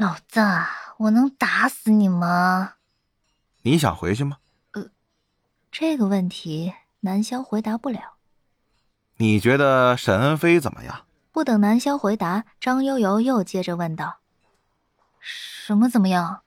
[0.00, 0.40] 老子，
[0.98, 2.74] 我能打死你吗？
[3.62, 4.36] 你想回去吗？
[4.70, 4.90] 呃，
[5.72, 8.14] 这个问题南萧回答不了。
[9.16, 11.06] 你觉得沈恩飞怎么样？
[11.32, 14.18] 不等南萧回答，张悠悠又接着问道
[15.18, 16.42] ：“什么怎么样？”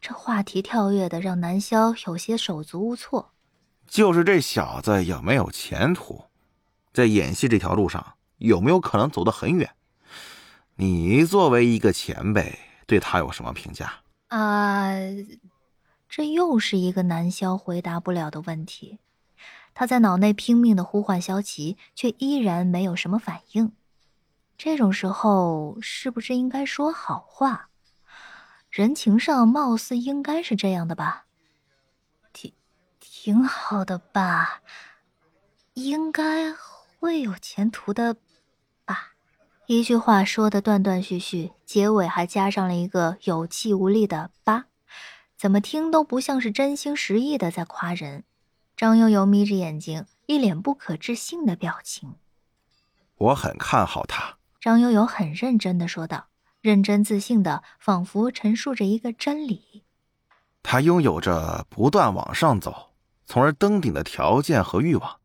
[0.00, 3.32] 这话题跳跃的让南萧有些手足无措。
[3.88, 6.26] 就是这小子有没有前途，
[6.92, 9.74] 在演戏这条路上有没有可能走得很远？
[10.76, 12.56] 你作为一个前辈。
[12.86, 13.92] 对他有什么评价
[14.28, 14.92] 啊？
[16.08, 19.00] 这又是一个南萧回答不了的问题。
[19.74, 23.72] 他在脑内拼命的呼唤萧琪，却依然没有什么反应。
[24.56, 27.70] 这种时候是不是应该说好话？
[28.70, 31.26] 人情上貌似应该是这样的吧？
[32.32, 32.52] 挺
[33.00, 34.62] 挺好的吧？
[35.74, 38.16] 应该会有前途的。
[39.66, 44.66] 一句话说的断断续续，结尾还加上了一个有气无力的“吧”，
[45.38, 48.24] 怎么听都不像是真心实意的在夸人。
[48.76, 52.16] 张悠悠眯着眼睛，一脸不可置信的表情。
[53.16, 54.36] 我很看好他。
[54.60, 56.26] 张悠悠很认真的说道，
[56.60, 59.84] 认真自信的，仿佛陈述着一个真理。
[60.62, 62.90] 他拥有着不断往上走，
[63.24, 65.20] 从而登顶的条件和欲望。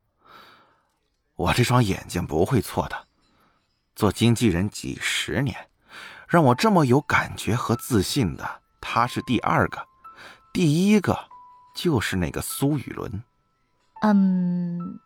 [1.36, 3.09] 我这双眼睛不会错的。
[4.00, 5.67] 做经纪人几十年，
[6.25, 9.89] 让我这么有感觉和自信的，他是第二个，
[10.53, 11.28] 第一个
[11.75, 13.22] 就是那个苏雨伦。
[14.02, 15.02] 嗯，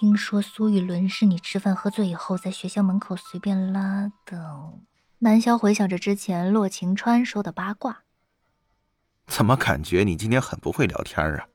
[0.00, 4.72] 听说苏雨伦是你吃饭喝醉以后在学校门口随便拉的。
[5.20, 8.02] 南萧回想着之前洛晴川说的八卦，
[9.28, 11.46] 怎么感觉你今天很不会聊天啊？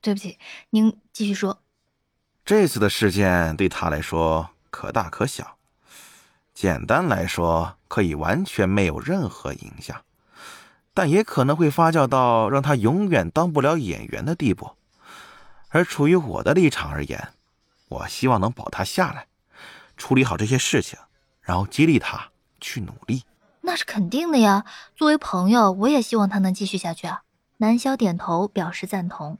[0.00, 0.38] 对不起，
[0.70, 1.64] 您继续说。
[2.44, 4.50] 这次的事件对他来说。
[4.70, 5.56] 可大可小，
[6.54, 10.02] 简单来说，可以完全没有任何影响，
[10.94, 14.72] 但也可能会发酵到让他永远当不了演员的地步。
[15.68, 17.28] 而处于我的立场而言，
[17.88, 19.26] 我希望能保他下来，
[19.96, 20.98] 处理好这些事情，
[21.40, 22.30] 然后激励他
[22.60, 23.24] 去努力。
[23.60, 24.64] 那是肯定的呀。
[24.96, 27.22] 作为朋友，我也希望他能继续下去啊。
[27.58, 29.36] 南萧点头表示赞同，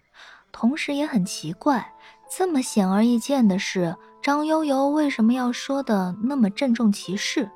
[0.53, 1.95] 同时也很奇怪，
[2.29, 3.97] 这么显而易见的事。
[4.21, 7.49] 张悠悠为什么要说的那么郑重其事？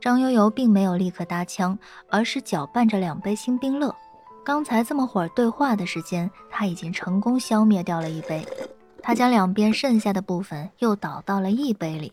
[0.00, 1.78] 张悠悠并没有立刻搭腔，
[2.08, 3.94] 而是搅拌着两杯新冰乐。
[4.44, 8.46] 刚才这么会儿对话的时间，他已经成功消灭掉了一杯。
[9.02, 12.12] 他将两边剩下的部分又倒到了一杯里。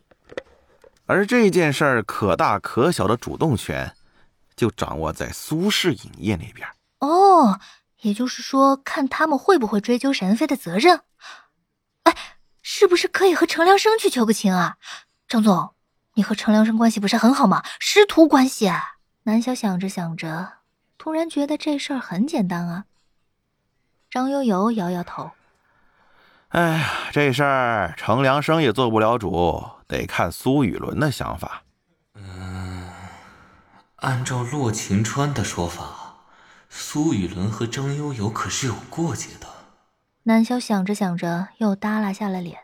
[1.05, 3.93] 而这件事儿可大可小的主动权，
[4.55, 6.67] 就掌握在苏氏影业那边。
[6.99, 7.59] 哦，
[8.01, 11.01] 也就是说，看他们会不会追究沈恩飞的责任。
[12.77, 12.79] 哎。
[12.79, 14.77] 是不是可以和程良生去求个情啊？
[15.27, 15.73] 张总，
[16.13, 17.63] 你和程良生关系不是很好吗？
[17.79, 18.71] 师徒关系。
[19.23, 20.53] 南萧想着想着，
[20.97, 22.85] 突然觉得这事儿很简单啊。
[24.11, 25.31] 张悠悠摇摇头
[26.49, 31.63] ：“哎呀，这事儿程良生也做不了主，得看苏雨伦的想法。”
[32.15, 32.89] 嗯，
[33.97, 36.19] 按照洛晴川的说法，
[36.69, 39.47] 苏雨伦和张悠悠可是有过节的。
[40.23, 42.59] 南萧想着想着，又耷拉下了脸，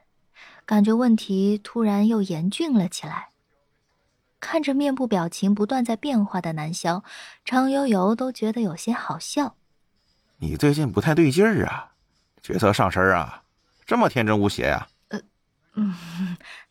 [0.65, 3.29] 感觉问题突然又严峻了起来。
[4.39, 7.03] 看着面部表情不断在变化的南萧，
[7.45, 9.55] 张悠悠都觉得有些好笑。
[10.37, 11.91] 你最近不太对劲儿啊，
[12.41, 13.43] 角色上身啊，
[13.85, 14.87] 这么天真无邪呀？
[15.07, 15.21] 呃，
[15.75, 15.95] 嗯，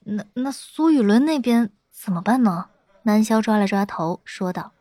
[0.01, 2.67] 那那苏雨伦那边怎么办呢？
[3.05, 4.73] 南萧抓了抓头，说道：“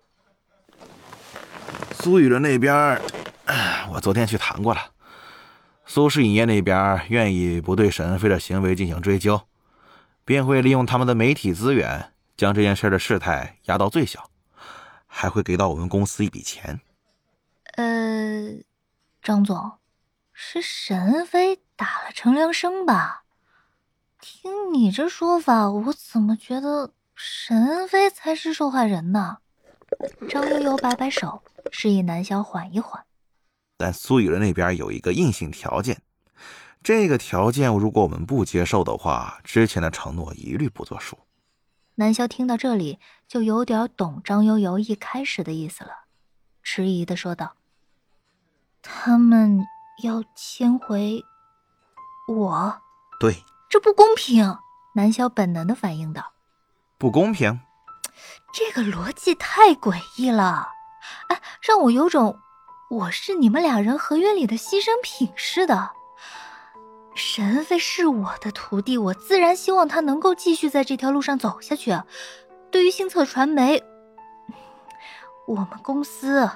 [1.95, 3.01] 苏雨伦那边，
[3.93, 4.90] 我昨天去谈过了。”
[5.93, 9.41] 苏氏影业那边愿意不对沈恩飞的行为进行追究，
[10.23, 14.29] 便会利用他们的媒体资源，将这件事的事态压到最小，
[15.05, 16.79] 还会给到我们公司一笔钱。
[17.75, 18.53] 呃，
[19.21, 19.73] 张总，
[20.31, 23.25] 是沈恩飞打了程良生吧？
[24.21, 29.39] 听你这说法，我怎么觉得沈恩飞才是受害人呢？
[30.29, 33.03] 张悠悠摆摆手，示意南萧缓一缓。
[33.81, 36.03] 但苏雨伦那边有一个硬性条件，
[36.83, 41.17] 这个条件如果我们不接受的话，之前的承诺一律不作数。
[41.95, 45.91] 南萧听到这里就有点懂张悠悠一开始的意思了，
[46.61, 47.55] 迟疑的说道
[48.83, 49.65] ：“他们
[50.03, 51.23] 要迁回
[52.27, 52.81] 我？
[53.19, 54.57] 对，这不公平。”
[54.93, 56.33] 南萧本能的反应道
[56.99, 57.61] ：“不公平？
[58.53, 60.67] 这个逻辑太诡异了，
[61.29, 62.37] 哎，让我有种……”
[62.91, 65.91] 我是你们俩人合约里的牺牲品似的。
[67.15, 71.97] 沈恩飞是我的徒弟，我自然希望他能够继续在这条路上走下去。
[72.69, 73.81] 对于星策传媒，
[75.47, 76.49] 我们公司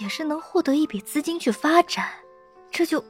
[0.00, 2.08] 也是能获得一笔资金去发展，
[2.70, 3.04] 这就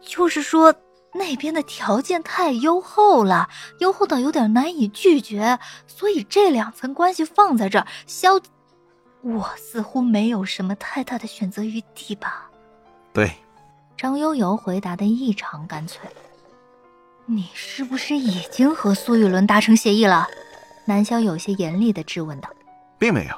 [0.00, 0.72] 就是说
[1.12, 3.48] 那边的条件太优厚了，
[3.80, 5.58] 优厚到有点难以拒绝，
[5.88, 8.40] 所以这两层关系放在这儿，萧，
[9.22, 12.48] 我似乎没有什么太大的选择余地吧？
[13.12, 13.32] 对，
[13.96, 16.08] 张悠悠回答的异常干脆。
[17.26, 20.26] 你是不是已经和苏雨伦达成协议了？
[20.86, 22.48] 南萧有些严厉的质问道。
[22.98, 23.34] 并没有，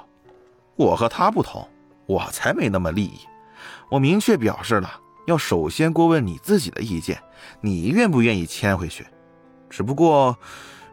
[0.77, 1.69] 我和他不同，
[2.07, 3.21] 我才没那么利益。
[3.91, 7.21] 我明确表示了，要首先过问你自己的意见，
[7.61, 9.07] 你愿不愿意签回去？
[9.69, 10.39] 只不过，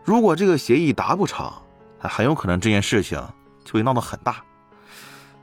[0.04, 1.51] 如果这个协议达不成，
[2.00, 3.22] 很有可能这件事情
[3.63, 4.44] 就会闹得很大。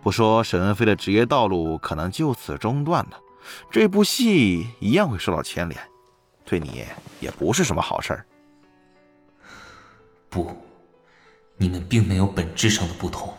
[0.05, 3.19] 不说沈恩飞的职业道路可能就此中断了，
[3.71, 5.81] 这部戏一样会受到牵连。
[6.45, 6.85] 对你
[7.21, 8.27] 也不是什么好事儿。
[10.29, 10.55] 不，
[11.57, 13.33] 你们并没有本质上的不同。